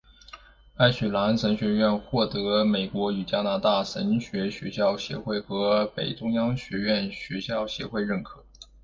[0.77, 8.43] 爱许兰神学院或得美国与加拿大神学学校协会和北中央学院学校协会认可。